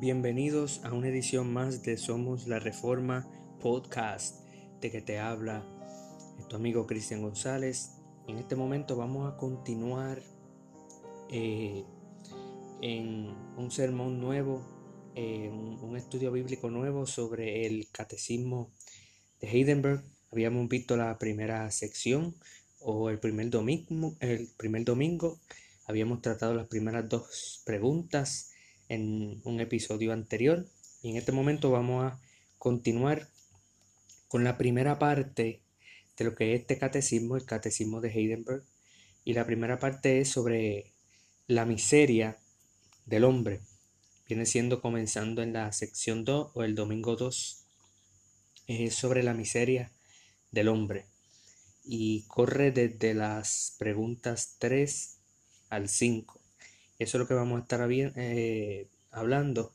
Bienvenidos 0.00 0.80
a 0.82 0.94
una 0.94 1.08
edición 1.08 1.52
más 1.52 1.82
de 1.82 1.98
Somos 1.98 2.46
la 2.46 2.58
Reforma 2.58 3.28
Podcast, 3.60 4.46
de 4.80 4.90
que 4.90 5.02
te 5.02 5.18
habla 5.18 5.62
tu 6.48 6.56
amigo 6.56 6.86
Cristian 6.86 7.20
González. 7.20 7.90
En 8.26 8.38
este 8.38 8.56
momento 8.56 8.96
vamos 8.96 9.30
a 9.30 9.36
continuar 9.36 10.22
eh, 11.30 11.84
en 12.80 13.26
un 13.58 13.70
sermón 13.70 14.18
nuevo, 14.22 14.64
un, 15.14 15.94
estudio 15.98 16.32
bíblico 16.32 16.70
nuevo 16.70 17.04
sobre 17.04 17.66
el 17.66 17.90
catecismo 17.92 18.72
de 19.38 19.48
Heidenberg. 19.48 20.02
Habíamos 20.32 20.66
visto 20.70 20.96
la 20.96 21.18
primera 21.18 21.70
sección 21.70 22.34
o 22.80 23.10
el 23.10 23.18
primer 23.18 23.50
domingo, 23.50 24.16
el 24.20 24.48
primer 24.56 24.82
domingo. 24.82 25.38
Habíamos 25.84 26.22
tratado 26.22 26.54
las 26.54 26.68
primeras 26.68 27.06
dos 27.06 27.60
preguntas 27.66 28.50
en 28.90 29.40
un 29.44 29.60
episodio 29.60 30.12
anterior. 30.12 30.66
Y 31.02 31.10
en 31.10 31.16
este 31.16 31.32
momento 31.32 31.70
vamos 31.70 32.04
a 32.04 32.20
continuar 32.58 33.28
con 34.28 34.44
la 34.44 34.58
primera 34.58 34.98
parte 34.98 35.62
de 36.18 36.24
lo 36.24 36.34
que 36.34 36.54
es 36.54 36.60
este 36.60 36.76
catecismo, 36.76 37.36
el 37.36 37.46
catecismo 37.46 38.00
de 38.00 38.10
Heidenberg. 38.10 38.62
Y 39.24 39.32
la 39.32 39.46
primera 39.46 39.78
parte 39.78 40.20
es 40.20 40.28
sobre 40.28 40.92
la 41.46 41.64
miseria 41.64 42.38
del 43.06 43.24
hombre. 43.24 43.60
Viene 44.28 44.44
siendo 44.44 44.80
comenzando 44.80 45.42
en 45.42 45.52
la 45.52 45.72
sección 45.72 46.24
2 46.24 46.50
o 46.54 46.62
el 46.64 46.74
domingo 46.74 47.16
2. 47.16 47.64
Es 48.66 48.94
sobre 48.94 49.22
la 49.22 49.34
miseria 49.34 49.92
del 50.50 50.68
hombre. 50.68 51.06
Y 51.84 52.22
corre 52.22 52.72
desde 52.72 53.14
las 53.14 53.74
preguntas 53.78 54.56
3 54.58 55.16
al 55.70 55.88
5. 55.88 56.39
Eso 57.00 57.16
es 57.16 57.20
lo 57.20 57.26
que 57.26 57.32
vamos 57.32 57.58
a 57.58 57.62
estar 57.62 57.88
eh, 57.90 58.86
hablando 59.10 59.72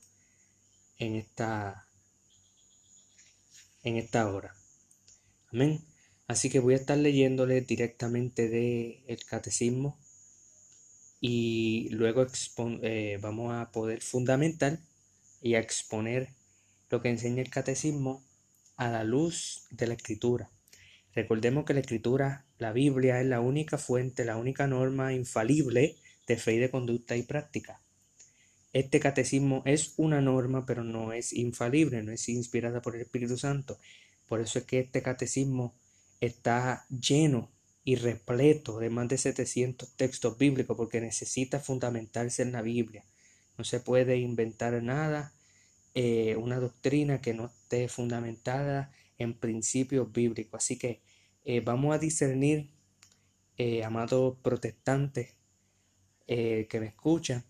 en 0.99 1.15
esta, 1.15 1.87
en 3.83 3.95
esta 3.97 4.31
hora. 4.31 4.53
Amén. 5.51 5.81
Así 6.27 6.51
que 6.51 6.59
voy 6.59 6.75
a 6.75 6.77
estar 6.77 6.99
leyéndole 6.99 7.61
directamente 7.61 8.47
del 8.47 9.03
el 9.07 9.25
catecismo 9.25 9.97
y 11.19 11.89
luego 11.89 12.27
eh, 12.83 13.17
vamos 13.19 13.53
a 13.55 13.71
poder 13.71 14.01
fundamentar 14.01 14.77
y 15.41 15.55
a 15.55 15.59
exponer 15.59 16.29
lo 16.91 17.01
que 17.01 17.09
enseña 17.09 17.41
el 17.41 17.49
catecismo 17.49 18.23
a 18.77 18.87
la 18.87 19.03
luz 19.03 19.65
de 19.71 19.87
la 19.87 19.95
escritura. 19.95 20.51
Recordemos 21.15 21.65
que 21.65 21.73
la 21.73 21.79
escritura, 21.79 22.45
la 22.59 22.71
Biblia, 22.71 23.19
es 23.19 23.25
la 23.25 23.39
única 23.39 23.79
fuente, 23.79 24.25
la 24.25 24.37
única 24.37 24.67
norma 24.67 25.11
infalible 25.11 25.95
de 26.27 26.37
fe 26.37 26.53
y 26.53 26.57
de 26.57 26.71
conducta 26.71 27.15
y 27.15 27.23
práctica. 27.23 27.81
Este 28.73 28.99
catecismo 28.99 29.61
es 29.65 29.93
una 29.97 30.19
norma, 30.19 30.65
pero 30.65 30.83
no 30.83 31.13
es 31.13 31.31
infalible, 31.31 32.03
no 32.03 32.11
es 32.11 32.27
inspirada 32.27 32.81
por 32.81 32.95
el 32.95 33.03
Espíritu 33.03 33.37
Santo. 33.37 33.77
Por 34.27 34.41
eso 34.41 34.59
es 34.59 34.65
que 34.65 34.79
este 34.79 35.01
catecismo 35.01 35.73
está 36.19 36.85
lleno 36.89 37.51
y 37.85 37.95
repleto 37.95 38.79
de 38.79 38.89
más 38.89 39.07
de 39.07 39.17
700 39.17 39.95
textos 39.95 40.37
bíblicos, 40.37 40.75
porque 40.75 40.99
necesita 40.99 41.59
fundamentarse 41.59 42.41
en 42.41 42.51
la 42.51 42.61
Biblia. 42.61 43.05
No 43.57 43.63
se 43.63 43.79
puede 43.79 44.17
inventar 44.17 44.81
nada, 44.83 45.31
eh, 45.93 46.35
una 46.35 46.59
doctrina 46.59 47.21
que 47.21 47.33
no 47.33 47.45
esté 47.45 47.87
fundamentada 47.87 48.91
en 49.17 49.35
principios 49.35 50.11
bíblicos. 50.11 50.63
Así 50.63 50.77
que 50.77 51.01
eh, 51.45 51.61
vamos 51.61 51.95
a 51.95 51.99
discernir, 51.99 52.71
eh, 53.57 53.83
amados 53.85 54.35
protestantes, 54.41 55.35
eh, 56.27 56.67
que 56.69 56.79
me 56.79 56.87
escucha 56.87 57.45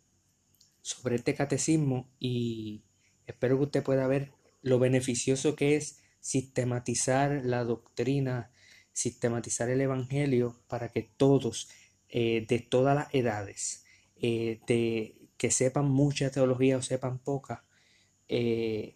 sobre 0.81 1.15
este 1.15 1.33
catecismo 1.33 2.09
y 2.19 2.83
espero 3.25 3.57
que 3.57 3.63
usted 3.63 3.83
pueda 3.83 4.05
ver 4.07 4.33
lo 4.61 4.79
beneficioso 4.79 5.55
que 5.55 5.75
es 5.75 5.99
sistematizar 6.19 7.41
la 7.45 7.63
doctrina, 7.63 8.51
sistematizar 8.91 9.69
el 9.69 9.81
Evangelio 9.81 10.59
para 10.67 10.89
que 10.89 11.03
todos, 11.03 11.69
eh, 12.09 12.45
de 12.47 12.59
todas 12.59 12.95
las 12.95 13.13
edades, 13.13 13.85
eh, 14.17 14.59
de, 14.67 15.29
que 15.37 15.51
sepan 15.51 15.89
mucha 15.89 16.29
teología 16.29 16.77
o 16.77 16.81
sepan 16.81 17.19
poca, 17.19 17.63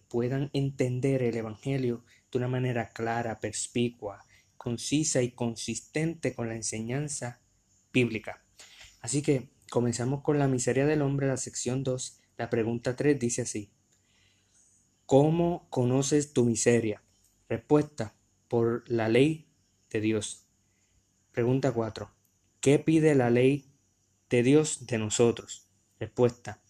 puedan 0.08 0.50
entender 0.53 1.22
el 1.22 1.38
Evangelio 1.38 2.03
de 2.32 2.40
una 2.40 2.48
manera 2.48 2.90
clara, 2.90 3.40
perspicua, 3.40 4.26
concisa 4.58 5.22
y 5.22 5.32
consistente 5.32 6.34
con 6.34 6.50
la 6.50 6.56
enseñanza 6.56 7.40
bíblica. 7.94 8.44
Así 9.02 9.22
que 9.22 9.50
Comenzamos 9.69 10.24
con 10.24 10.40
la 10.40 10.47
miseria 10.47 10.85
del 10.85 11.02
hombre, 11.02 11.28
la 11.28 11.38
sección 11.38 11.84
2. 11.84 12.19
La 12.38 12.50
pregunta 12.50 12.96
3 12.96 13.19
dice 13.19 13.44
así. 13.44 13.69
¿Cómo 15.06 15.68
conoces 15.69 16.34
tu 16.34 16.46
miseria? 16.46 17.03
Respuesta. 17.47 18.16
Por 18.47 18.84
la 18.90 19.09
ley 19.09 19.47
de 19.91 20.02
Dios. 20.02 20.47
Pregunta 21.31 21.72
4. 21.72 22.09
¿Qué 22.62 22.79
pide 22.79 23.13
la 23.13 23.29
ley 23.29 23.72
de 24.29 24.44
Dios 24.44 24.88
de 24.88 24.97
nosotros? 24.97 25.68
Respuesta. 26.00 26.62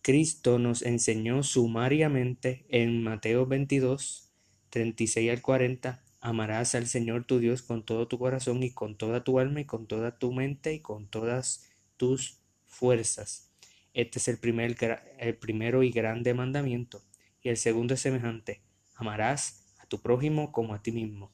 Cristo 0.00 0.58
nos 0.58 0.82
enseñó 0.82 1.42
sumariamente 1.42 2.64
en 2.68 3.02
Mateo 3.02 3.46
22, 3.46 4.30
36 4.70 5.30
al 5.30 5.42
40, 5.42 6.02
amarás 6.20 6.74
al 6.74 6.86
Señor 6.86 7.24
tu 7.24 7.40
Dios 7.40 7.62
con 7.62 7.84
todo 7.84 8.08
tu 8.08 8.18
corazón 8.18 8.62
y 8.62 8.70
con 8.70 8.96
toda 8.96 9.24
tu 9.24 9.38
alma 9.38 9.60
y 9.60 9.64
con 9.64 9.86
toda 9.86 10.18
tu 10.18 10.32
mente 10.32 10.72
y 10.72 10.80
con 10.80 11.08
todas 11.08 11.67
tus 11.98 12.38
fuerzas. 12.64 13.50
Este 13.92 14.18
es 14.18 14.28
el, 14.28 14.38
primer, 14.38 14.76
el 15.18 15.36
primero 15.36 15.82
y 15.82 15.90
grande 15.90 16.32
mandamiento. 16.32 17.02
Y 17.42 17.50
el 17.50 17.58
segundo 17.58 17.94
es 17.94 18.00
semejante. 18.00 18.62
Amarás 18.94 19.66
a 19.78 19.86
tu 19.86 20.00
prójimo 20.00 20.50
como 20.52 20.72
a 20.72 20.82
ti 20.82 20.92
mismo. 20.92 21.30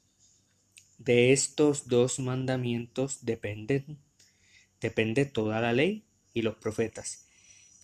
De 0.98 1.32
estos 1.32 1.88
dos 1.88 2.18
mandamientos 2.18 3.24
dependen, 3.24 3.98
depende 4.80 5.24
toda 5.24 5.60
la 5.60 5.72
ley 5.72 6.04
y 6.32 6.42
los 6.42 6.56
profetas. 6.56 7.28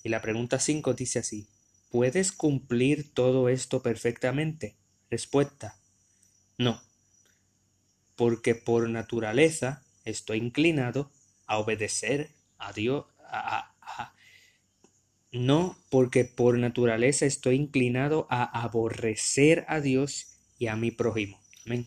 Y 0.02 0.08
la 0.08 0.22
pregunta 0.22 0.58
5 0.58 0.94
dice 0.94 1.18
así, 1.18 1.48
¿puedes 1.90 2.32
cumplir 2.32 3.12
todo 3.12 3.48
esto 3.48 3.82
perfectamente? 3.82 4.76
Respuesta, 5.10 5.76
no, 6.56 6.80
porque 8.16 8.54
por 8.54 8.88
naturaleza 8.88 9.82
estoy 10.04 10.38
inclinado 10.38 11.10
a 11.46 11.58
obedecer 11.58 12.30
a 12.60 12.72
Dios, 12.72 13.06
no 15.32 15.76
porque 15.90 16.24
por 16.24 16.58
naturaleza 16.58 17.26
estoy 17.26 17.56
inclinado 17.56 18.26
a 18.30 18.44
aborrecer 18.62 19.64
a 19.68 19.80
Dios 19.80 20.26
y 20.58 20.66
a 20.66 20.76
mi 20.76 20.90
prójimo. 20.90 21.40
Amén. 21.66 21.86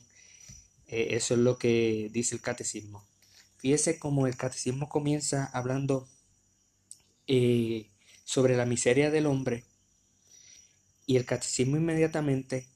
Eh, 0.88 1.16
eso 1.16 1.34
es 1.34 1.40
lo 1.40 1.58
que 1.58 2.10
dice 2.12 2.36
el 2.36 2.42
catecismo. 2.42 3.06
Fíjese 3.58 4.00
cómo 4.00 4.28
el 4.28 4.36
catecismo 4.36 4.90
comienza 4.90 5.46
hablando 5.54 6.08
eh, 7.28 7.90
sobre 8.26 8.58
la 8.58 8.66
miseria 8.66 9.10
del 9.10 9.26
hombre 9.26 9.64
y 11.06 11.18
el 11.18 11.26
catecismo 11.26 11.78
inmediatamente 11.78 12.68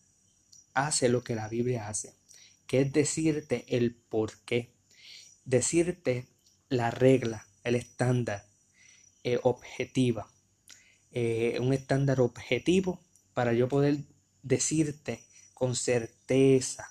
hace 0.74 1.09
lo 1.09 1.24
que 1.24 1.35
la 1.35 1.47
Biblia 1.47 1.88
hace, 1.88 2.14
que 2.68 2.81
es 2.81 2.94
decirte 2.94 3.66
el 3.68 3.96
por 3.96 4.38
qué, 4.46 4.74
decirte 5.46 6.28
la 6.69 6.91
regla, 6.91 7.47
el 7.67 7.75
estándar 7.75 8.45
eh, 9.23 9.39
objetiva. 9.44 10.28
Eh, 11.11 11.57
un 11.59 11.73
estándar 11.73 12.22
objetivo 12.22 13.00
para 13.33 13.53
yo 13.53 13.67
poder 13.67 13.97
decirte 14.44 15.23
con 15.53 15.75
certeza 15.75 16.89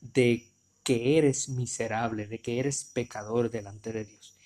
de 0.00 0.48
que 0.82 1.18
eres 1.18 1.48
miserable, 1.48 2.26
de 2.26 2.40
que 2.40 2.58
eres 2.58 2.84
pecador 2.84 3.50
delante 3.50 3.92
de 3.92 4.04
Dios. 4.04 4.36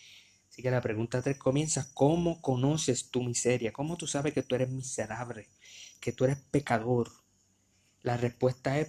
Así 0.49 0.63
que 0.63 0.71
la 0.71 0.81
pregunta 0.81 1.23
3 1.23 1.37
comienza, 1.37 1.91
¿cómo 1.95 2.41
conoces 2.41 3.11
tu 3.11 3.23
miseria? 3.23 3.73
¿Cómo 3.73 3.97
tú 3.97 4.07
sabes 4.07 4.33
que 4.33 4.43
tú 4.43 4.55
eres 4.55 4.71
miserable, 4.71 5.49
que 6.01 6.13
tú 6.13 6.25
eres 6.25 6.39
pecador? 6.51 7.11
La 8.03 8.17
respuesta 8.17 8.79
es 8.79 8.89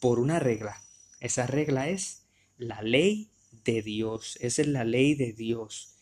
por 0.00 0.18
una 0.18 0.38
regla. 0.38 0.82
Esa 1.20 1.46
regla 1.46 1.88
es 1.88 2.24
la 2.56 2.82
ley 2.82 3.30
de 3.72 3.82
Dios, 3.82 4.38
esa 4.40 4.62
es 4.62 4.68
la 4.68 4.84
ley 4.84 5.14
de 5.14 5.34
Dios. 5.34 5.94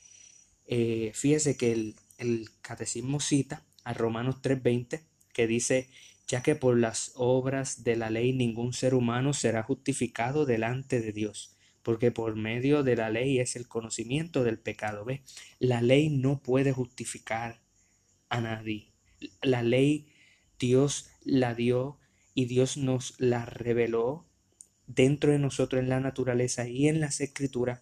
Eh, 0.67 1.11
fíjese 1.15 1.57
que 1.57 1.73
el, 1.73 1.97
el 2.19 2.49
catecismo 2.63 3.19
cita 3.19 3.65
a 3.83 3.93
Romanos 3.93 4.37
3:20 4.41 5.03
que 5.33 5.49
dice, 5.49 5.89
ya 6.29 6.43
que 6.43 6.55
por 6.55 6.79
las 6.79 7.13
obras 7.17 7.83
de 7.83 7.97
la 7.97 8.09
ley 8.09 8.33
ningún 8.33 8.73
ser 8.73 8.95
humano 8.95 9.33
será 9.33 9.65
justificado 9.65 10.47
delante 10.47 11.01
de 11.01 11.13
Dios, 11.13 11.57
porque 11.83 12.13
por 12.13 12.37
medio 12.37 12.85
de 12.85 12.95
la 12.95 13.11
ley 13.11 13.41
es 13.41 13.57
el 13.57 13.67
conocimiento 13.67 14.45
del 14.45 14.59
pecado. 14.59 15.05
¿Ve? 15.05 15.23
La 15.59 15.83
ley 15.83 16.09
no 16.09 16.41
puede 16.43 16.73
justificar 16.73 17.61
a 18.29 18.41
nadie. 18.41 18.93
La 19.43 19.65
ley 19.65 20.07
Dios 20.59 21.11
la 21.25 21.55
dio 21.55 21.99
y 22.33 22.45
Dios 22.45 22.77
nos 22.77 23.15
la 23.19 23.45
reveló 23.45 24.25
dentro 24.87 25.33
de 25.33 25.39
nosotros 25.39 25.83
en 25.83 25.89
la 25.89 26.01
naturaleza 26.01 26.69
y 26.69 26.89
en 26.89 27.01
las 27.01 27.21
escrituras 27.21 27.81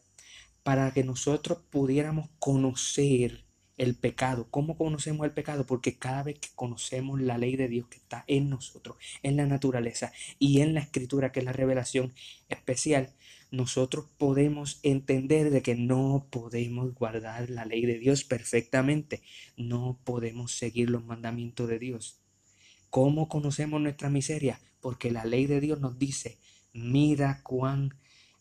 para 0.63 0.91
que 0.93 1.05
nosotros 1.05 1.59
pudiéramos 1.71 2.31
conocer 2.39 3.45
el 3.77 3.97
pecado. 3.97 4.47
¿Cómo 4.51 4.77
conocemos 4.77 5.27
el 5.27 5.33
pecado? 5.33 5.67
Porque 5.67 5.99
cada 5.99 6.23
vez 6.23 6.39
que 6.39 6.49
conocemos 6.55 7.21
la 7.21 7.39
ley 7.39 7.57
de 7.57 7.69
Dios 7.69 7.89
que 7.89 7.99
está 7.99 8.25
en 8.27 8.49
nosotros, 8.49 8.97
en 9.23 9.37
la 9.37 9.47
naturaleza 9.47 10.13
y 10.39 10.61
en 10.61 10.75
la 10.75 10.81
escritura, 10.81 11.33
que 11.33 11.41
es 11.41 11.45
la 11.45 11.53
revelación 11.53 12.13
especial, 12.49 13.13
nosotros 13.51 14.07
podemos 14.19 14.81
entender 14.83 15.51
de 15.51 15.63
que 15.63 15.75
no 15.75 16.27
podemos 16.31 16.95
guardar 16.95 17.51
la 17.51 17.65
ley 17.65 17.85
de 17.87 17.99
Dios 17.99 18.25
perfectamente, 18.25 19.23
no 19.57 19.99
podemos 20.05 20.53
seguir 20.53 20.91
los 20.91 21.05
mandamientos 21.05 21.69
de 21.69 21.79
Dios. 21.79 22.21
¿Cómo 22.91 23.29
conocemos 23.29 23.81
nuestra 23.81 24.09
miseria? 24.09 24.61
Porque 24.81 25.11
la 25.11 25.25
ley 25.25 25.47
de 25.47 25.61
Dios 25.61 25.81
nos 25.81 25.99
dice, 25.99 26.39
mira 26.75 27.41
cuán 27.43 27.95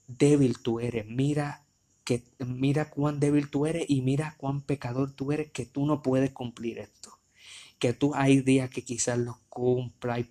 débil 0.08 0.60
tú 0.60 0.80
eres, 0.80 1.06
mira 1.06 1.64
que 2.04 2.24
mira 2.40 2.90
cuán 2.90 3.20
débil 3.20 3.50
tú 3.50 3.66
eres 3.66 3.86
y 3.88 4.02
mira 4.02 4.36
cuán 4.38 4.62
pecador 4.62 5.14
tú 5.14 5.32
eres 5.32 5.52
que 5.52 5.66
tú 5.66 5.86
no 5.86 6.02
puedes 6.02 6.32
cumplir 6.32 6.80
esto. 6.80 7.20
Que 7.80 7.94
tú 7.94 8.14
hay 8.16 8.42
días 8.42 8.70
que 8.70 8.84
quizás 8.84 9.18
los 9.18 9.38
cumpla 9.50 10.20
y 10.20 10.26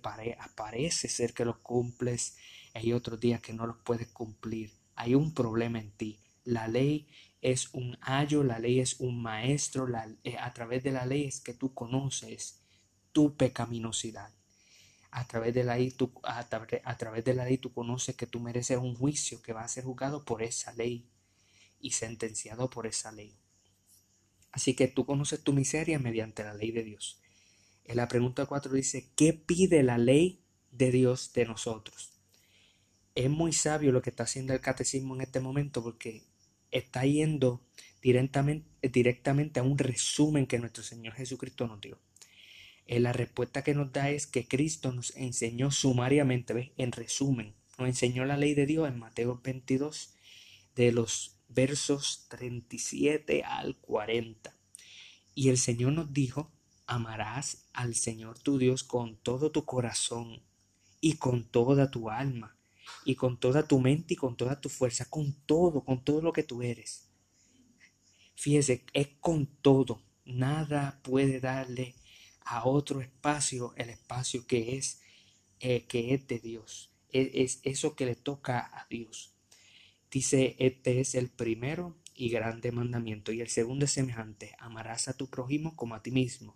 parece 0.55 1.07
ser 1.07 1.33
que 1.33 1.45
los 1.45 1.57
cumples, 1.57 2.37
hay 2.73 2.93
otros 2.93 3.19
días 3.19 3.41
que 3.41 3.53
no 3.53 3.65
los 3.65 3.77
puedes 3.77 4.07
cumplir. 4.09 4.71
Hay 4.95 5.15
un 5.15 5.33
problema 5.33 5.79
en 5.79 5.91
ti. 5.91 6.19
La 6.43 6.67
ley 6.67 7.07
es 7.41 7.73
un 7.73 7.97
ayo, 8.01 8.43
la 8.43 8.59
ley 8.59 8.79
es 8.79 8.99
un 8.99 9.21
maestro, 9.21 9.87
eh, 10.23 10.37
a 10.37 10.53
través 10.53 10.83
de 10.83 10.91
la 10.91 11.05
ley 11.05 11.25
es 11.25 11.41
que 11.41 11.53
tú 11.53 11.73
conoces 11.73 12.59
tu 13.11 13.35
pecaminosidad. 13.35 14.31
A 15.15 15.27
través, 15.27 15.53
de 15.53 15.63
la 15.63 15.77
ley, 15.77 15.91
tú, 15.91 16.11
a 16.23 16.47
través 16.47 17.23
de 17.23 17.35
la 17.35 17.45
ley 17.45 17.59
tú 17.59 17.71
conoces 17.71 18.15
que 18.15 18.25
tú 18.25 18.39
mereces 18.39 18.79
un 18.79 18.95
juicio 18.95 19.43
que 19.43 19.53
va 19.53 19.63
a 19.63 19.67
ser 19.67 19.83
juzgado 19.83 20.25
por 20.25 20.41
esa 20.41 20.73
ley 20.73 21.07
y 21.79 21.91
sentenciado 21.91 22.67
por 22.67 22.87
esa 22.87 23.11
ley. 23.11 23.37
Así 24.51 24.75
que 24.75 24.87
tú 24.87 25.05
conoces 25.05 25.43
tu 25.43 25.53
miseria 25.53 25.99
mediante 25.99 26.43
la 26.43 26.55
ley 26.55 26.71
de 26.71 26.83
Dios. 26.83 27.21
En 27.83 27.97
la 27.97 28.07
pregunta 28.07 28.47
4 28.47 28.73
dice, 28.73 29.11
¿qué 29.15 29.33
pide 29.33 29.83
la 29.83 29.99
ley 29.99 30.41
de 30.71 30.89
Dios 30.89 31.31
de 31.33 31.45
nosotros? 31.45 32.13
Es 33.13 33.29
muy 33.29 33.53
sabio 33.53 33.91
lo 33.91 34.01
que 34.01 34.09
está 34.09 34.23
haciendo 34.23 34.53
el 34.53 34.61
catecismo 34.61 35.13
en 35.13 35.21
este 35.21 35.39
momento 35.39 35.83
porque 35.83 36.23
está 36.71 37.05
yendo 37.05 37.61
directamente, 38.01 38.89
directamente 38.89 39.59
a 39.59 39.63
un 39.63 39.77
resumen 39.77 40.47
que 40.47 40.57
nuestro 40.57 40.83
Señor 40.83 41.13
Jesucristo 41.13 41.67
nos 41.67 41.81
dio. 41.81 41.99
Eh, 42.85 42.99
la 42.99 43.13
respuesta 43.13 43.63
que 43.63 43.73
nos 43.73 43.91
da 43.91 44.09
es 44.09 44.27
que 44.27 44.47
Cristo 44.47 44.91
nos 44.91 45.15
enseñó 45.15 45.71
sumariamente, 45.71 46.73
en 46.77 46.91
resumen, 46.91 47.53
nos 47.77 47.87
enseñó 47.87 48.25
la 48.25 48.37
ley 48.37 48.53
de 48.53 48.65
Dios 48.65 48.87
en 48.87 48.99
Mateo 48.99 49.39
22, 49.43 50.13
de 50.75 50.91
los 50.91 51.37
versos 51.49 52.25
37 52.29 53.43
al 53.43 53.77
40. 53.77 54.55
Y 55.35 55.49
el 55.49 55.57
Señor 55.57 55.93
nos 55.93 56.13
dijo, 56.13 56.51
amarás 56.85 57.65
al 57.73 57.95
Señor 57.95 58.39
tu 58.39 58.57
Dios 58.57 58.83
con 58.83 59.15
todo 59.17 59.51
tu 59.51 59.65
corazón 59.65 60.41
y 61.01 61.13
con 61.13 61.43
toda 61.43 61.89
tu 61.89 62.09
alma 62.09 62.55
y 63.05 63.15
con 63.15 63.39
toda 63.39 63.67
tu 63.67 63.79
mente 63.79 64.13
y 64.13 64.17
con 64.17 64.35
toda 64.35 64.59
tu 64.59 64.69
fuerza, 64.69 65.05
con 65.09 65.33
todo, 65.45 65.83
con 65.83 66.03
todo 66.03 66.21
lo 66.21 66.33
que 66.33 66.43
tú 66.43 66.61
eres. 66.61 67.09
Fíjese, 68.35 68.85
es 68.93 69.07
con 69.19 69.47
todo. 69.47 70.01
Nada 70.25 70.99
puede 71.03 71.39
darle 71.39 71.95
a 72.45 72.65
otro 72.65 73.01
espacio 73.01 73.73
el 73.77 73.89
espacio 73.89 74.45
que 74.47 74.77
es, 74.77 75.01
eh, 75.59 75.85
que 75.87 76.13
es 76.13 76.27
de 76.27 76.39
Dios. 76.39 76.91
es 77.09 77.59
eso 77.63 77.95
que 77.95 78.05
le 78.05 78.15
toca 78.15 78.59
a 78.59 78.87
Dios. 78.89 79.33
Dice, 80.13 80.55
este 80.59 80.99
es 80.99 81.15
el 81.15 81.29
primero 81.29 81.95
y 82.15 82.29
grande 82.29 82.71
mandamiento. 82.71 83.31
Y 83.31 83.41
el 83.41 83.49
segundo 83.49 83.85
es 83.85 83.91
semejante, 83.91 84.55
amarás 84.59 85.07
a 85.07 85.17
tu 85.17 85.27
prójimo 85.27 85.75
como 85.75 85.95
a 85.95 86.03
ti 86.03 86.11
mismo. 86.11 86.55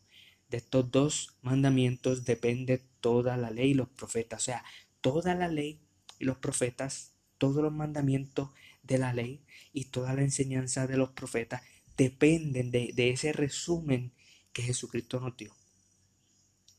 De 0.50 0.58
estos 0.58 0.92
dos 0.92 1.38
mandamientos 1.42 2.24
depende 2.24 2.84
toda 3.02 3.36
la 3.36 3.50
ley 3.52 3.72
y 3.72 3.74
los 3.74 3.90
profetas. 3.90 4.44
O 4.44 4.46
sea, 4.46 4.64
toda 5.02 5.36
la 5.36 5.48
ley 5.48 5.82
y 6.20 6.26
los 6.26 6.38
profetas, 6.38 7.16
todos 7.38 7.64
los 7.64 7.74
mandamientos 7.74 8.52
de 8.84 8.98
la 8.98 9.14
ley 9.14 9.44
y 9.74 9.86
toda 9.86 10.14
la 10.14 10.22
enseñanza 10.22 10.88
de 10.88 10.98
los 10.98 11.10
profetas 11.10 11.62
dependen 11.98 12.72
de, 12.72 12.94
de 12.94 13.10
ese 13.10 13.34
resumen 13.34 14.14
que 14.54 14.62
Jesucristo 14.62 15.20
nos 15.20 15.36
dio. 15.36 15.57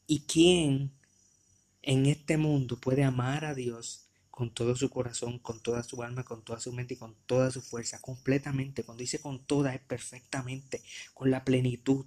¿Y 0.08 0.20
quién 0.20 0.90
en 1.82 2.06
este 2.06 2.38
mundo 2.38 2.80
puede 2.80 3.04
amar 3.04 3.44
a 3.44 3.54
Dios 3.54 4.06
con 4.30 4.50
todo 4.50 4.74
su 4.74 4.88
corazón, 4.88 5.38
con 5.38 5.60
toda 5.60 5.82
su 5.82 6.02
alma, 6.02 6.24
con 6.24 6.42
toda 6.42 6.60
su 6.60 6.72
mente 6.72 6.94
y 6.94 6.96
con 6.96 7.14
toda 7.26 7.50
su 7.50 7.60
fuerza, 7.60 8.00
completamente. 8.00 8.84
Cuando 8.84 9.02
dice 9.02 9.20
con 9.20 9.44
toda 9.44 9.74
es 9.74 9.80
perfectamente, 9.80 10.82
con 11.12 11.30
la 11.30 11.44
plenitud, 11.44 12.06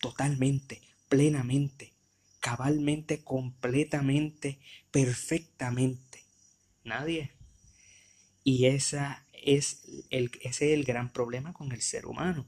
totalmente, 0.00 0.82
plenamente, 1.08 1.94
cabalmente, 2.40 3.22
completamente, 3.24 4.58
perfectamente. 4.90 6.24
Nadie. 6.84 7.30
Y 8.44 8.66
esa 8.66 9.24
es 9.32 9.82
el, 10.10 10.30
ese 10.42 10.72
es 10.72 10.78
el 10.78 10.84
gran 10.84 11.10
problema 11.12 11.54
con 11.54 11.72
el 11.72 11.80
ser 11.80 12.04
humano 12.04 12.44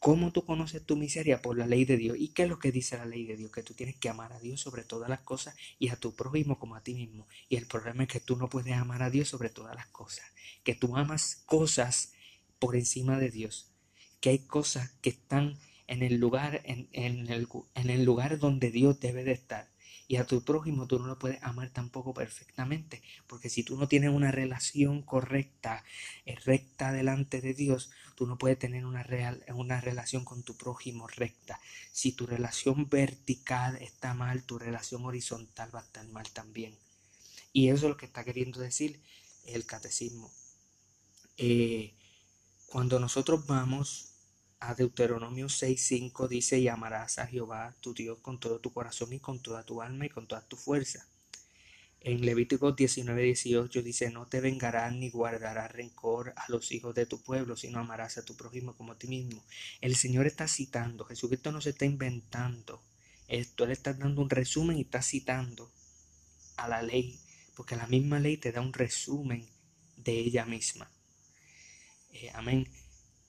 ¿Cómo 0.00 0.30
tú 0.32 0.44
conoces 0.44 0.84
tu 0.84 0.96
miseria? 0.96 1.42
Por 1.42 1.58
la 1.58 1.66
ley 1.66 1.84
de 1.84 1.96
Dios. 1.96 2.16
¿Y 2.18 2.28
qué 2.28 2.44
es 2.44 2.48
lo 2.48 2.58
que 2.58 2.70
dice 2.70 2.96
la 2.96 3.04
ley 3.04 3.24
de 3.26 3.36
Dios? 3.36 3.50
Que 3.50 3.62
tú 3.62 3.74
tienes 3.74 3.96
que 3.96 4.08
amar 4.08 4.32
a 4.32 4.38
Dios 4.38 4.60
sobre 4.60 4.84
todas 4.84 5.08
las 5.08 5.20
cosas 5.20 5.56
y 5.78 5.88
a 5.88 5.96
tu 5.96 6.14
prójimo 6.14 6.58
como 6.58 6.76
a 6.76 6.82
ti 6.82 6.94
mismo. 6.94 7.26
Y 7.48 7.56
el 7.56 7.66
problema 7.66 8.04
es 8.04 8.08
que 8.08 8.20
tú 8.20 8.36
no 8.36 8.48
puedes 8.48 8.74
amar 8.74 9.02
a 9.02 9.10
Dios 9.10 9.28
sobre 9.28 9.50
todas 9.50 9.74
las 9.74 9.88
cosas. 9.88 10.24
Que 10.62 10.74
tú 10.74 10.96
amas 10.96 11.42
cosas 11.46 12.12
por 12.60 12.76
encima 12.76 13.18
de 13.18 13.30
Dios. 13.30 13.72
Que 14.20 14.30
hay 14.30 14.38
cosas 14.40 14.92
que 15.02 15.10
están 15.10 15.58
en 15.88 16.02
el 16.02 16.16
lugar, 16.16 16.60
en, 16.64 16.88
el, 16.92 17.48
en 17.74 17.90
el 17.90 18.04
lugar 18.04 18.38
donde 18.38 18.70
Dios 18.70 19.00
debe 19.00 19.24
de 19.24 19.32
estar. 19.32 19.68
Y 20.10 20.16
a 20.16 20.26
tu 20.26 20.42
prójimo 20.42 20.86
tú 20.86 20.98
no 20.98 21.06
lo 21.06 21.18
puedes 21.18 21.42
amar 21.42 21.68
tampoco 21.68 22.14
perfectamente, 22.14 23.02
porque 23.26 23.50
si 23.50 23.62
tú 23.62 23.76
no 23.76 23.88
tienes 23.88 24.08
una 24.08 24.32
relación 24.32 25.02
correcta, 25.02 25.84
eh, 26.24 26.34
recta 26.46 26.92
delante 26.92 27.42
de 27.42 27.52
Dios, 27.52 27.90
tú 28.16 28.26
no 28.26 28.38
puedes 28.38 28.58
tener 28.58 28.86
una, 28.86 29.02
real, 29.02 29.44
una 29.54 29.82
relación 29.82 30.24
con 30.24 30.42
tu 30.42 30.56
prójimo 30.56 31.06
recta. 31.08 31.60
Si 31.92 32.12
tu 32.12 32.26
relación 32.26 32.88
vertical 32.88 33.76
está 33.76 34.14
mal, 34.14 34.44
tu 34.44 34.58
relación 34.58 35.04
horizontal 35.04 35.74
va 35.74 35.80
a 35.80 35.84
estar 35.84 36.08
mal 36.08 36.28
también. 36.30 36.74
Y 37.52 37.68
eso 37.68 37.86
es 37.86 37.90
lo 37.90 37.96
que 37.98 38.06
está 38.06 38.24
queriendo 38.24 38.60
decir 38.60 39.02
el 39.44 39.66
catecismo. 39.66 40.32
Eh, 41.36 41.94
cuando 42.66 42.98
nosotros 42.98 43.46
vamos 43.46 44.14
a 44.60 44.74
Deuteronomio 44.74 45.46
6.5 45.46 46.28
dice, 46.28 46.58
y 46.58 46.68
amarás 46.68 47.18
a 47.18 47.26
Jehová 47.26 47.74
tu 47.80 47.94
Dios 47.94 48.18
con 48.18 48.40
todo 48.40 48.58
tu 48.58 48.72
corazón 48.72 49.12
y 49.12 49.20
con 49.20 49.40
toda 49.40 49.62
tu 49.64 49.82
alma 49.82 50.06
y 50.06 50.08
con 50.08 50.26
toda 50.26 50.46
tu 50.46 50.56
fuerza. 50.56 51.06
En 52.00 52.24
Levítico 52.24 52.76
19.18 52.76 53.82
dice, 53.82 54.10
no 54.10 54.26
te 54.26 54.40
vengarás 54.40 54.92
ni 54.94 55.10
guardarás 55.10 55.72
rencor 55.72 56.32
a 56.36 56.44
los 56.48 56.70
hijos 56.70 56.94
de 56.94 57.06
tu 57.06 57.20
pueblo, 57.20 57.56
sino 57.56 57.80
amarás 57.80 58.18
a 58.18 58.24
tu 58.24 58.36
prójimo 58.36 58.76
como 58.76 58.92
a 58.92 58.98
ti 58.98 59.08
mismo. 59.08 59.44
El 59.80 59.96
Señor 59.96 60.26
está 60.26 60.46
citando, 60.46 61.04
Jesucristo 61.04 61.50
no 61.50 61.60
se 61.60 61.70
está 61.70 61.84
inventando 61.84 62.82
esto, 63.26 63.64
Él 63.64 63.72
está 63.72 63.92
dando 63.94 64.22
un 64.22 64.30
resumen 64.30 64.78
y 64.78 64.82
está 64.82 65.02
citando 65.02 65.70
a 66.56 66.68
la 66.68 66.82
ley, 66.82 67.18
porque 67.56 67.76
la 67.76 67.86
misma 67.86 68.20
ley 68.20 68.36
te 68.36 68.52
da 68.52 68.60
un 68.60 68.72
resumen 68.72 69.46
de 69.96 70.12
ella 70.18 70.46
misma. 70.46 70.90
Eh, 72.12 72.30
amén. 72.34 72.68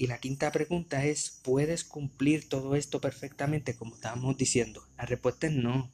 Y 0.02 0.08
la 0.08 0.22
quinta 0.22 0.50
pregunta 0.54 1.04
es, 1.04 1.42
¿puedes 1.44 1.84
cumplir 1.84 2.48
todo 2.48 2.78
esto 2.78 3.02
perfectamente 3.02 3.76
como 3.76 3.96
estábamos 3.96 4.38
diciendo? 4.38 4.88
La 4.98 5.06
respuesta 5.06 5.48
es 5.48 5.54
no. 5.54 5.92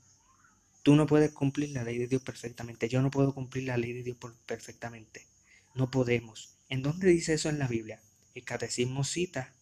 Tú 0.84 0.96
no 0.96 1.08
puedes 1.08 1.32
cumplir 1.32 1.72
la 1.72 1.84
ley 1.84 1.98
de 1.98 2.06
Dios 2.06 2.22
perfectamente. 2.22 2.88
Yo 2.88 3.02
no 3.02 3.10
puedo 3.10 3.34
cumplir 3.34 3.64
la 3.64 3.78
ley 3.78 3.94
de 3.94 4.04
Dios 4.04 4.18
perfectamente. 4.46 5.26
No 5.74 5.90
podemos. 5.90 6.56
¿En 6.70 6.84
dónde 6.84 7.08
dice 7.08 7.34
eso 7.34 7.50
en 7.50 7.58
la 7.58 7.68
Biblia? 7.68 8.00
El 8.36 8.44
catecismo 8.44 9.04
cita 9.04 9.56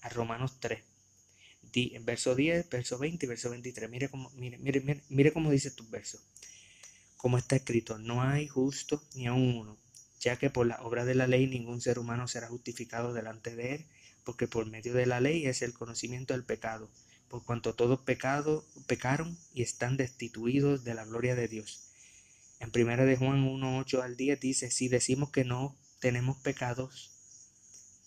a 0.00 0.08
Romanos 0.08 0.58
3. 0.58 0.82
En 1.74 2.06
verso 2.06 2.34
10, 2.34 2.70
verso 2.70 2.96
20 2.96 3.26
y 3.26 3.28
verso 3.28 3.50
23. 3.50 3.90
Mire 3.90 4.08
cómo, 4.08 4.30
mire, 4.30 4.56
mire, 4.56 4.80
mire, 4.80 5.02
mire 5.10 5.32
cómo 5.34 5.50
dice 5.50 5.70
tu 5.70 5.86
verso. 5.90 6.18
Como 7.18 7.36
está 7.36 7.56
escrito, 7.56 7.98
no 7.98 8.22
hay 8.22 8.48
justo 8.48 9.04
ni 9.16 9.26
aun 9.26 9.54
uno 9.54 9.82
ya 10.22 10.36
que 10.36 10.50
por 10.50 10.66
la 10.66 10.80
obra 10.82 11.04
de 11.04 11.16
la 11.16 11.26
ley 11.26 11.48
ningún 11.48 11.80
ser 11.80 11.98
humano 11.98 12.28
será 12.28 12.46
justificado 12.46 13.12
delante 13.12 13.56
de 13.56 13.74
él, 13.74 13.86
porque 14.24 14.46
por 14.46 14.66
medio 14.66 14.94
de 14.94 15.04
la 15.04 15.20
ley 15.20 15.46
es 15.46 15.62
el 15.62 15.74
conocimiento 15.74 16.32
del 16.32 16.44
pecado, 16.44 16.88
por 17.28 17.44
cuanto 17.44 17.74
todos 17.74 18.00
pecado, 18.00 18.64
pecaron 18.86 19.36
y 19.52 19.62
están 19.62 19.96
destituidos 19.96 20.84
de 20.84 20.94
la 20.94 21.04
gloria 21.04 21.34
de 21.34 21.48
Dios. 21.48 21.88
En 22.60 22.70
1 22.72 23.04
de 23.04 23.16
Juan 23.16 23.42
1, 23.42 23.78
8 23.78 24.02
al 24.02 24.16
10 24.16 24.38
dice, 24.38 24.70
si 24.70 24.88
decimos 24.88 25.30
que 25.30 25.44
no 25.44 25.76
tenemos 25.98 26.36
pecados, 26.38 27.10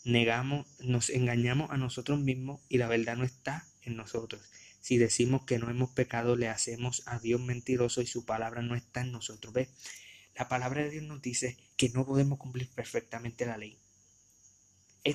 negamos, 0.05 0.67
nos 0.79 1.09
engañamos 1.09 1.69
a 1.71 1.77
nosotros 1.77 2.19
mismos 2.19 2.61
y 2.69 2.77
la 2.77 2.87
verdad 2.87 3.17
no 3.17 3.25
está 3.25 3.67
en 3.81 3.97
nosotros. 3.97 4.41
Si 4.79 4.97
decimos 4.97 5.43
que 5.43 5.59
no 5.59 5.69
hemos 5.69 5.89
pecado, 5.89 6.37
le 6.37 6.47
hacemos 6.47 7.03
a 7.07 7.19
Dios 7.19 7.41
mentiroso 7.41 8.01
y 8.01 8.07
su 8.07 8.23
palabra 8.23 8.61
no 8.61 8.75
está 8.75 9.01
en 9.01 9.11
nosotros. 9.11 9.51
¿Ves? 9.53 9.67
La 10.35 10.49
palabra 10.49 10.83
de 10.83 10.89
Dios 10.89 11.03
nos 11.03 11.21
dice 11.21 11.57
que 11.77 11.89
no 11.89 12.05
podemos 12.05 12.37
cumplir 12.37 12.69
perfectamente 12.69 13.45
la 13.45 13.57
ley. 13.57 13.79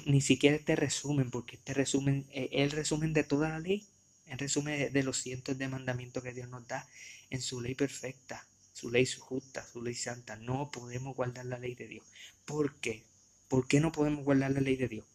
ni 0.06 0.20
siquiera 0.20 0.56
este 0.56 0.76
resumen, 0.76 1.30
porque 1.30 1.56
este 1.56 1.74
resumen 1.74 2.26
es 2.30 2.48
el 2.52 2.70
resumen 2.70 3.12
de 3.12 3.24
toda 3.24 3.48
la 3.50 3.58
ley, 3.58 3.88
el 4.26 4.38
resumen 4.38 4.92
de 4.92 5.02
los 5.02 5.18
cientos 5.18 5.58
de 5.58 5.68
mandamientos 5.68 6.22
que 6.22 6.32
Dios 6.32 6.48
nos 6.48 6.66
da 6.66 6.88
en 7.28 7.42
su 7.42 7.60
ley 7.60 7.74
perfecta, 7.74 8.46
su 8.72 8.90
ley 8.90 9.04
justa, 9.06 9.66
su 9.66 9.82
ley 9.82 9.94
santa. 9.94 10.36
No 10.36 10.70
podemos 10.70 11.14
guardar 11.16 11.44
la 11.46 11.58
ley 11.58 11.74
de 11.74 11.88
Dios. 11.88 12.06
¿Por 12.44 12.76
qué? 12.76 13.04
¿Por 13.48 13.66
qué 13.66 13.80
no 13.80 13.92
podemos 13.92 14.24
guardar 14.24 14.52
la 14.52 14.60
ley 14.60 14.76
de 14.76 14.88
Dios? 14.88 15.06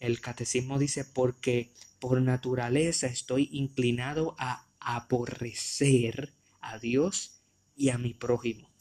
El 0.00 0.20
catecismo 0.20 0.78
dice, 0.80 1.04
porque 1.04 1.72
por 2.00 2.20
naturaleza 2.20 3.06
estoy 3.06 3.50
inclinado 3.52 4.34
a 4.38 4.66
aborrecer 4.80 6.32
a 6.60 6.78
Dios 6.78 7.42
y 7.76 7.90
a 7.90 7.98
mi 7.98 8.14
prójimo. 8.14 8.71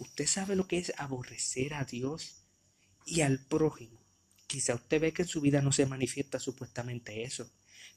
¿Usted 0.00 0.26
sabe 0.26 0.56
lo 0.56 0.66
que 0.66 0.78
es 0.78 0.94
aborrecer 0.96 1.74
a 1.74 1.84
Dios 1.84 2.36
y 3.04 3.20
al 3.20 3.38
prójimo? 3.38 4.00
Quizá 4.46 4.74
usted 4.74 4.98
ve 4.98 5.12
que 5.12 5.22
en 5.22 5.28
su 5.28 5.42
vida 5.42 5.60
no 5.60 5.72
se 5.72 5.84
manifiesta 5.84 6.40
supuestamente 6.40 7.22
eso, 7.22 7.50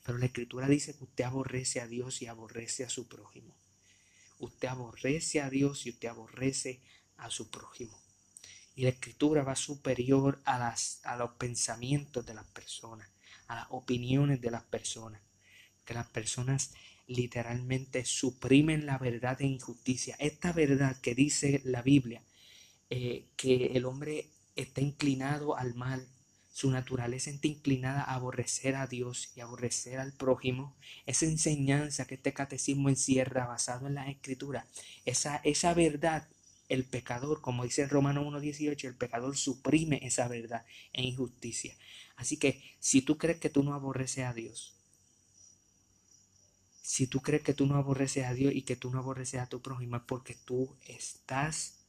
pero 0.04 0.18
la 0.18 0.26
escritura 0.26 0.68
dice 0.68 0.94
que 0.98 1.06
usted 1.06 1.24
aborrece 1.24 1.80
a 1.80 1.88
Dios 1.88 2.22
y 2.22 2.28
aborrece 2.28 2.84
a 2.84 2.90
su 2.90 3.08
prójimo. 3.08 3.56
Usted 4.40 4.68
aborrece 4.68 5.40
a 5.40 5.50
Dios 5.50 5.86
y 5.86 5.92
usted 5.92 6.10
aborrece 6.10 6.82
a 7.16 7.30
su 7.30 7.50
prójimo. 7.50 7.98
Y 8.76 8.84
la 8.84 8.90
escritura 8.90 9.44
va 9.44 9.56
superior 9.56 10.42
a, 10.44 10.60
las, 10.60 11.00
a 11.06 11.16
los 11.16 11.32
pensamientos 11.32 12.26
de 12.26 12.34
las 12.34 12.48
personas, 12.48 13.08
a 13.48 13.56
las 13.56 13.68
opiniones 13.70 14.42
de 14.42 14.52
las 14.52 14.64
personas. 14.64 15.22
Que 15.86 15.94
las 15.94 16.08
personas 16.08 16.72
literalmente 17.08 18.06
suprimen 18.06 18.86
la 18.86 18.98
verdad 18.98 19.38
de 19.38 19.46
injusticia. 19.46 20.16
Esta 20.20 20.52
verdad 20.54 21.00
que 21.02 21.16
dice 21.16 21.62
la 21.66 21.82
Biblia, 21.82 22.22
eh, 22.90 23.26
que 23.36 23.72
el 23.74 23.86
hombre 23.86 24.30
está 24.56 24.82
inclinado 24.82 25.58
al 25.58 25.74
mal, 25.76 26.08
su 26.54 26.70
naturaleza 26.70 27.32
está 27.32 27.48
inclinada 27.48 28.04
a 28.04 28.14
aborrecer 28.14 28.76
a 28.76 28.86
Dios 28.86 29.32
y 29.36 29.40
aborrecer 29.40 30.00
al 30.00 30.14
prójimo, 30.14 30.76
esa 31.08 31.26
enseñanza 31.26 32.06
que 32.06 32.16
este 32.16 32.34
catecismo 32.34 32.90
encierra 32.90 33.48
basado 33.48 33.88
en 33.88 33.96
la 33.96 34.10
escritura, 34.10 34.68
esa, 35.06 35.38
esa 35.38 35.74
verdad, 35.74 36.28
el 36.70 36.86
pecador, 36.86 37.42
como 37.42 37.64
dice 37.64 37.88
Romano 37.88 38.24
1.18, 38.24 38.88
el 38.88 38.96
pecador 38.96 39.36
suprime 39.36 40.00
esa 40.04 40.28
verdad 40.28 40.64
e 40.94 41.02
injusticia. 41.04 41.76
Así 42.16 42.38
que 42.38 42.62
si 42.80 43.02
tú 43.02 43.18
crees 43.18 43.40
que 43.40 43.50
tú 43.50 43.64
no 43.64 43.74
aborreces 43.74 44.26
a 44.26 44.34
Dios, 44.34 44.76
si 46.84 47.08
tú 47.08 47.22
crees 47.22 47.44
que 47.44 47.54
tú 47.54 47.66
no 47.66 47.78
aborreces 47.78 48.26
a 48.26 48.34
Dios 48.34 48.54
y 48.54 48.64
que 48.64 48.76
tú 48.76 48.92
no 48.92 49.00
aborreces 49.00 49.40
a 49.40 49.48
tu 49.48 49.62
prójimo, 49.62 49.96
es 49.96 50.04
porque 50.04 50.36
tú 50.36 50.76
estás, 50.86 51.80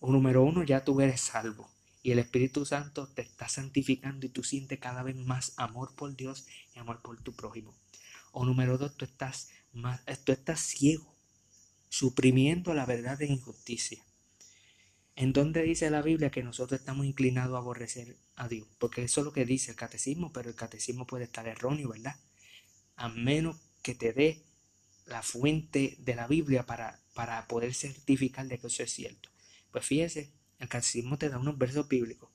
o 0.00 0.10
número 0.10 0.42
uno, 0.42 0.64
ya 0.64 0.84
tú 0.84 1.02
eres 1.02 1.20
salvo. 1.20 1.70
Y 2.02 2.12
el 2.12 2.18
Espíritu 2.18 2.64
Santo 2.64 3.08
te 3.08 3.20
está 3.20 3.46
santificando 3.50 4.24
y 4.24 4.30
tú 4.30 4.42
sientes 4.42 4.78
cada 4.78 5.02
vez 5.02 5.16
más 5.16 5.52
amor 5.58 5.94
por 5.94 6.16
Dios 6.16 6.46
y 6.74 6.78
amor 6.78 7.02
por 7.02 7.20
tu 7.20 7.34
prójimo. 7.34 7.74
O 8.32 8.46
número 8.46 8.78
dos, 8.78 8.96
tú 8.96 9.04
estás, 9.04 9.50
más, 9.74 10.00
tú 10.24 10.32
estás 10.32 10.60
ciego, 10.60 11.14
suprimiendo 11.90 12.72
la 12.72 12.86
verdad 12.86 13.18
de 13.18 13.26
injusticia. 13.26 14.02
¿En 15.14 15.34
dónde 15.34 15.62
dice 15.62 15.90
la 15.90 16.00
Biblia 16.00 16.30
que 16.30 16.42
nosotros 16.42 16.80
estamos 16.80 17.04
inclinados 17.04 17.54
a 17.54 17.58
aborrecer 17.58 18.16
a 18.36 18.48
Dios? 18.48 18.66
Porque 18.78 19.02
eso 19.02 19.20
es 19.20 19.26
lo 19.26 19.34
que 19.34 19.44
dice 19.44 19.72
el 19.72 19.76
catecismo, 19.76 20.32
pero 20.32 20.48
el 20.48 20.56
catecismo 20.56 21.06
puede 21.06 21.24
estar 21.24 21.46
erróneo, 21.46 21.90
¿verdad? 21.90 22.16
A 22.96 23.10
menos 23.10 23.56
que 23.82 23.94
te 23.94 24.12
dé 24.12 24.42
la 25.06 25.22
fuente 25.22 25.96
de 25.98 26.14
la 26.14 26.26
Biblia 26.26 26.66
para, 26.66 27.00
para 27.14 27.46
poder 27.46 27.74
certificar 27.74 28.46
de 28.46 28.58
que 28.58 28.68
eso 28.68 28.82
es 28.82 28.92
cierto. 28.92 29.28
Pues 29.70 29.84
fíjese, 29.84 30.30
el 30.58 30.68
catecismo 30.68 31.18
te 31.18 31.28
da 31.28 31.38
unos 31.38 31.58
versos 31.58 31.88
bíblicos 31.88 32.30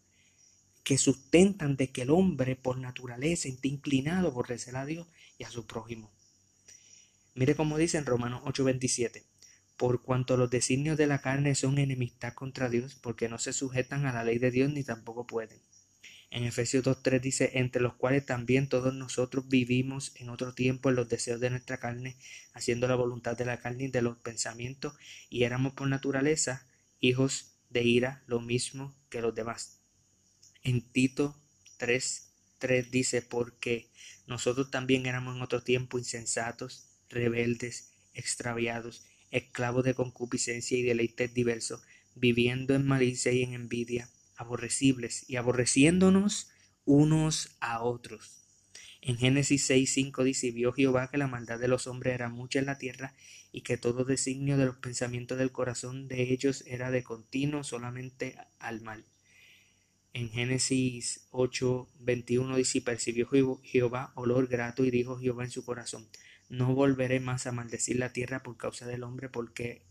que 0.86 0.98
sustentan 1.00 1.78
de 1.78 1.92
que 1.92 2.04
el 2.04 2.12
hombre 2.12 2.56
por 2.56 2.78
naturaleza 2.78 3.48
está 3.48 3.68
inclinado 3.68 4.28
a 4.28 4.32
aborrecer 4.32 4.76
a 4.76 4.86
Dios 4.86 5.08
y 5.40 5.44
a 5.44 5.50
su 5.50 5.66
prójimo. 5.66 6.12
Mire 7.34 7.56
cómo 7.56 7.78
dice 7.78 7.98
en 7.98 8.06
Romanos 8.06 8.44
8:27, 8.46 9.24
por 9.78 10.04
cuanto 10.04 10.38
los 10.38 10.52
designios 10.52 10.96
de 10.96 11.08
la 11.08 11.22
carne 11.22 11.56
son 11.56 11.80
enemistad 11.80 12.34
contra 12.34 12.70
Dios, 12.70 12.96
porque 12.96 13.30
no 13.30 13.40
se 13.40 13.52
sujetan 13.52 14.06
a 14.06 14.14
la 14.14 14.24
ley 14.24 14.38
de 14.38 14.52
Dios 14.52 14.72
ni 14.72 14.84
tampoco 14.84 15.26
pueden. 15.26 15.60
En 16.36 16.44
Efesios 16.44 16.84
2.3 16.84 17.22
dice, 17.22 17.52
entre 17.54 17.82
los 17.82 17.94
cuales 17.94 18.26
también 18.26 18.68
todos 18.68 18.94
nosotros 18.94 19.48
vivimos 19.48 20.12
en 20.16 20.28
otro 20.28 20.54
tiempo 20.54 20.90
en 20.90 20.98
los 20.98 21.08
deseos 21.08 21.40
de 21.40 21.50
nuestra 21.50 21.80
carne, 21.80 22.18
haciendo 22.52 22.90
la 22.90 22.96
voluntad 22.96 23.38
de 23.38 23.46
la 23.46 23.62
carne 23.62 23.86
y 23.86 23.88
de 23.88 24.02
los 24.02 24.18
pensamientos, 24.18 24.96
y 25.30 25.44
éramos 25.44 25.76
por 25.76 25.88
naturaleza 25.88 26.68
hijos 27.00 27.54
de 27.70 27.84
ira, 27.84 28.22
lo 28.28 28.42
mismo 28.42 28.94
que 29.10 29.22
los 29.22 29.34
demás. 29.34 29.80
En 30.62 30.82
Tito 30.82 31.40
3.3 31.80 32.90
dice, 32.90 33.22
porque 33.22 33.88
nosotros 34.28 34.70
también 34.70 35.06
éramos 35.06 35.38
en 35.38 35.42
otro 35.42 35.64
tiempo 35.64 36.00
insensatos, 36.00 36.84
rebeldes, 37.08 37.94
extraviados, 38.14 39.06
esclavos 39.32 39.86
de 39.86 39.94
concupiscencia 39.94 40.78
y 40.78 40.84
deleites 40.84 41.34
diversos, 41.34 41.82
viviendo 42.14 42.76
en 42.76 42.86
malicia 42.86 43.32
y 43.32 43.42
en 43.42 43.54
envidia 43.54 44.10
aborrecibles 44.36 45.30
y 45.30 45.36
aborreciéndonos 45.38 46.50
unos 46.86 47.56
a 47.60 47.82
otros. 47.82 48.42
En 49.02 49.18
Génesis 49.18 49.70
6.5 49.70 50.24
dice, 50.24 50.52
vio 50.52 50.74
Jehová 50.74 51.10
que 51.12 51.20
la 51.20 51.28
maldad 51.28 51.60
de 51.60 51.68
los 51.68 51.86
hombres 51.86 52.16
era 52.16 52.30
mucha 52.30 52.58
en 52.58 52.66
la 52.66 52.80
tierra 52.80 53.14
y 53.52 53.62
que 53.62 53.78
todo 53.78 54.04
designio 54.04 54.58
de 54.58 54.66
los 54.66 54.78
pensamientos 54.78 55.38
del 55.38 55.52
corazón 55.52 56.08
de 56.08 56.24
ellos 56.34 56.64
era 56.66 56.90
de 56.90 57.04
continuo 57.04 57.64
solamente 57.64 58.36
al 58.58 58.82
mal. 58.82 59.06
En 60.14 60.32
Génesis 60.32 61.28
8.21 61.32 62.56
dice, 62.56 62.78
y 62.80 62.82
percibió 62.82 63.30
Jehová 63.64 64.12
olor 64.16 64.48
grato 64.48 64.84
y 64.84 64.90
dijo 64.90 65.20
Jehová 65.20 65.44
en 65.44 65.52
su 65.52 65.66
corazón, 65.66 66.08
no 66.50 66.74
volveré 66.74 67.20
más 67.20 67.48
a 67.48 67.52
maldecir 67.52 67.98
la 67.98 68.14
tierra 68.14 68.42
por 68.42 68.58
causa 68.58 68.88
del 68.88 69.04
hombre 69.04 69.30
porque 69.30 69.84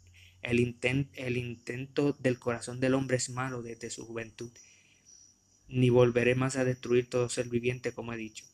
el, 0.45 1.37
intento 1.37 2.13
del 2.21 2.39
corazón 2.39 2.79
del 2.79 2.95
hombre 2.95 3.17
es 3.17 3.31
malo 3.31 3.63
desde 3.63 3.91
su 3.91 4.07
juventud. 4.07 4.53
Ni 5.69 5.89
volveré 5.89 6.35
más 6.35 6.57
a 6.57 6.65
destruir 6.65 7.09
todo 7.09 7.29
ser 7.29 7.49
viviente, 7.49 7.93
como 7.93 8.13
he 8.13 8.17
dicho. 8.17 8.45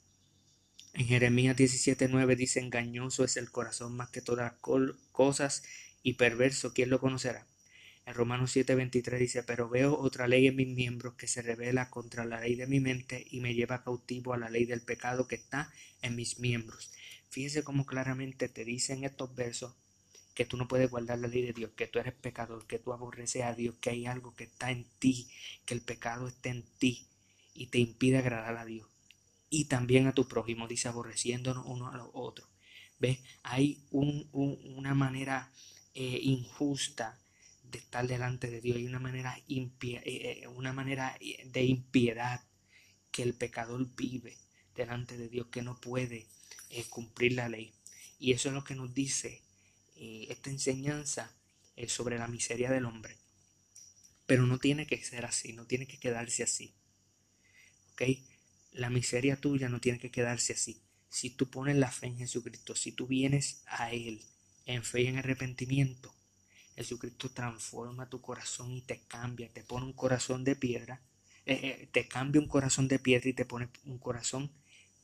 En 0.94 1.06
Jeremías 1.06 1.56
17:9 1.56 2.36
dice, 2.36 2.60
engañoso 2.60 3.24
es 3.24 3.36
el 3.36 3.50
corazón 3.50 3.96
más 3.96 4.10
que 4.10 4.22
todas 4.22 4.54
cosas 5.12 5.62
y 6.02 6.14
perverso, 6.14 6.72
¿quién 6.72 6.90
lo 6.90 7.00
conocerá? 7.00 7.46
En 8.06 8.14
Romanos 8.14 8.56
7:23 8.56 9.18
dice, 9.18 9.42
pero 9.42 9.68
veo 9.68 9.98
otra 9.98 10.28
ley 10.28 10.46
en 10.46 10.56
mis 10.56 10.68
miembros 10.68 11.14
que 11.14 11.26
se 11.26 11.42
revela 11.42 11.90
contra 11.90 12.24
la 12.24 12.40
ley 12.40 12.54
de 12.54 12.66
mi 12.66 12.80
mente 12.80 13.26
y 13.30 13.40
me 13.40 13.54
lleva 13.54 13.84
cautivo 13.84 14.32
a 14.32 14.38
la 14.38 14.50
ley 14.50 14.64
del 14.64 14.80
pecado 14.80 15.26
que 15.26 15.36
está 15.36 15.72
en 16.02 16.16
mis 16.16 16.38
miembros. 16.38 16.92
Fíjese 17.30 17.62
cómo 17.62 17.86
claramente 17.86 18.48
te 18.48 18.64
dicen 18.64 19.04
estos 19.04 19.34
versos 19.34 19.74
que 20.40 20.46
tú 20.46 20.56
no 20.56 20.68
puedes 20.68 20.88
guardar 20.88 21.18
la 21.18 21.28
ley 21.28 21.42
de 21.42 21.52
Dios, 21.52 21.72
que 21.76 21.86
tú 21.86 21.98
eres 21.98 22.14
pecador, 22.14 22.66
que 22.66 22.78
tú 22.78 22.94
aborreces 22.94 23.42
a 23.42 23.52
Dios, 23.52 23.74
que 23.78 23.90
hay 23.90 24.06
algo 24.06 24.34
que 24.34 24.44
está 24.44 24.70
en 24.70 24.86
ti, 24.98 25.28
que 25.66 25.74
el 25.74 25.82
pecado 25.82 26.28
está 26.28 26.48
en 26.48 26.62
ti 26.78 27.06
y 27.52 27.66
te 27.66 27.78
impide 27.78 28.16
agradar 28.16 28.56
a 28.56 28.64
Dios. 28.64 28.88
Y 29.50 29.66
también 29.66 30.06
a 30.06 30.14
tu 30.14 30.26
prójimo, 30.28 30.66
dice, 30.66 30.88
aborreciéndonos 30.88 31.66
uno 31.66 31.90
a 31.90 31.96
los 31.98 32.08
otros. 32.14 32.48
¿Ves? 32.98 33.18
Hay 33.42 33.84
una 33.90 34.94
manera 34.94 35.52
eh, 35.92 36.20
injusta 36.22 37.20
de 37.62 37.76
estar 37.76 38.06
delante 38.06 38.50
de 38.50 38.62
Dios, 38.62 38.78
hay 38.78 38.86
una 38.86 38.98
manera, 38.98 39.36
eh, 39.46 39.70
eh, 40.06 40.48
una 40.48 40.72
manera 40.72 41.18
de 41.20 41.64
impiedad 41.64 42.40
que 43.10 43.24
el 43.24 43.34
pecador 43.34 43.94
vive 43.94 44.38
delante 44.74 45.18
de 45.18 45.28
Dios, 45.28 45.48
que 45.48 45.60
no 45.60 45.78
puede 45.78 46.28
cumplir 46.88 47.34
la 47.34 47.50
ley. 47.50 47.74
Y 48.18 48.32
eso 48.32 48.48
es 48.48 48.54
lo 48.54 48.64
que 48.64 48.74
nos 48.74 48.94
dice 48.94 49.42
eh, 50.00 50.28
esta 50.30 50.48
enseñanza 50.48 51.30
es 51.76 51.92
sobre 51.92 52.18
la 52.18 52.26
miseria 52.26 52.70
del 52.70 52.86
hombre. 52.86 53.18
Pero 54.26 54.46
no 54.46 54.58
tiene 54.58 54.86
que 54.86 54.96
ser 55.04 55.26
así, 55.26 55.52
no 55.52 55.66
tiene 55.66 55.86
que 55.86 55.98
quedarse 55.98 56.42
así. 56.42 56.74
¿Ok? 57.92 58.02
La 58.72 58.88
miseria 58.88 59.36
tuya 59.36 59.68
no 59.68 59.78
tiene 59.78 59.98
que 59.98 60.10
quedarse 60.10 60.54
así. 60.54 60.80
Si 61.10 61.28
tú 61.28 61.50
pones 61.50 61.76
la 61.76 61.90
fe 61.90 62.06
en 62.06 62.16
Jesucristo, 62.16 62.74
si 62.74 62.92
tú 62.92 63.06
vienes 63.06 63.62
a 63.66 63.92
Él 63.92 64.24
en 64.64 64.84
fe 64.84 65.02
y 65.02 65.06
en 65.08 65.18
arrepentimiento, 65.18 66.14
Jesucristo 66.76 67.30
transforma 67.30 68.08
tu 68.08 68.22
corazón 68.22 68.72
y 68.72 68.80
te 68.80 69.00
cambia, 69.00 69.52
te 69.52 69.64
pone 69.64 69.84
un 69.84 69.92
corazón 69.92 70.44
de 70.44 70.56
piedra, 70.56 71.02
eh, 71.44 71.60
eh, 71.62 71.88
te 71.92 72.08
cambia 72.08 72.40
un 72.40 72.48
corazón 72.48 72.88
de 72.88 72.98
piedra 72.98 73.28
y 73.28 73.34
te 73.34 73.44
pone 73.44 73.68
un 73.84 73.98
corazón 73.98 74.50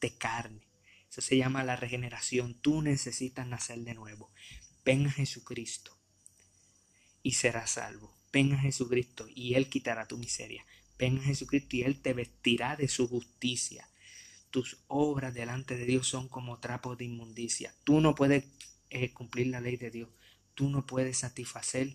de 0.00 0.16
carne. 0.16 0.62
Eso 1.10 1.20
se 1.20 1.36
llama 1.36 1.64
la 1.64 1.76
regeneración. 1.76 2.54
Tú 2.54 2.80
necesitas 2.80 3.46
nacer 3.46 3.80
de 3.80 3.94
nuevo. 3.94 4.30
Ven 4.86 5.04
a 5.08 5.10
Jesucristo 5.10 5.98
y 7.24 7.32
serás 7.32 7.72
salvo. 7.72 8.14
Ven 8.32 8.52
a 8.52 8.60
Jesucristo 8.60 9.26
y 9.34 9.54
Él 9.54 9.68
quitará 9.68 10.06
tu 10.06 10.16
miseria. 10.16 10.64
Ven 10.96 11.18
a 11.18 11.22
Jesucristo 11.22 11.74
y 11.74 11.82
Él 11.82 12.00
te 12.00 12.12
vestirá 12.12 12.76
de 12.76 12.86
su 12.86 13.08
justicia. 13.08 13.88
Tus 14.52 14.78
obras 14.86 15.34
delante 15.34 15.76
de 15.76 15.86
Dios 15.86 16.06
son 16.06 16.28
como 16.28 16.60
trapos 16.60 16.96
de 16.96 17.04
inmundicia. 17.04 17.74
Tú 17.82 18.00
no 18.00 18.14
puedes 18.14 18.44
eh, 18.90 19.12
cumplir 19.12 19.48
la 19.48 19.60
ley 19.60 19.76
de 19.76 19.90
Dios. 19.90 20.08
Tú 20.54 20.70
no 20.70 20.86
puedes 20.86 21.18
satisfacer 21.18 21.88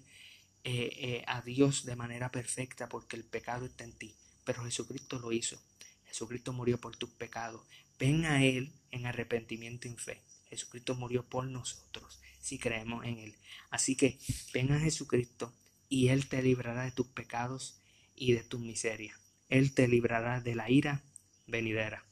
eh, 0.66 0.92
eh, 0.98 1.24
a 1.28 1.42
Dios 1.42 1.86
de 1.86 1.96
manera 1.96 2.30
perfecta 2.30 2.90
porque 2.90 3.16
el 3.16 3.24
pecado 3.24 3.68
está 3.68 3.86
en 3.86 3.94
ti. 3.94 4.14
Pero 4.44 4.66
Jesucristo 4.66 5.18
lo 5.18 5.32
hizo. 5.32 5.64
Jesucristo 6.08 6.52
murió 6.52 6.78
por 6.78 6.98
tus 6.98 7.12
pecados. 7.12 7.66
Ven 7.98 8.26
a 8.26 8.44
Él 8.44 8.74
en 8.92 9.06
arrepentimiento 9.06 9.88
y 9.88 9.96
fe. 9.96 10.22
Jesucristo 10.52 10.96
murió 10.96 11.24
por 11.26 11.46
nosotros 11.46 12.20
si 12.40 12.60
creemos 12.60 13.06
en 13.06 13.18
Él. 13.18 13.36
Así 13.70 13.96
que 13.96 14.20
ven 14.54 14.72
a 14.72 14.80
Jesucristo 14.80 15.54
y 15.90 16.10
Él 16.10 16.28
te 16.28 16.44
librará 16.44 16.84
de 16.84 16.92
tus 16.92 17.08
pecados 17.08 17.80
y 18.16 18.34
de 18.34 18.44
tus 18.44 18.60
miserias. 18.60 19.18
Él 19.50 19.74
te 19.74 19.88
librará 19.88 20.42
de 20.42 20.56
la 20.56 20.70
ira 20.70 21.02
venidera. 21.48 22.06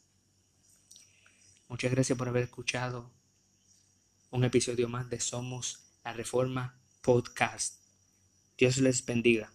Muchas 1.68 1.92
gracias 1.92 2.18
por 2.18 2.28
haber 2.28 2.44
escuchado 2.44 3.12
un 4.32 4.44
episodio 4.44 4.90
más 4.90 5.10
de 5.10 5.20
Somos 5.20 5.84
la 6.04 6.14
Reforma 6.14 6.80
Podcast. 7.02 7.76
Dios 8.58 8.78
les 8.78 9.06
bendiga. 9.06 9.52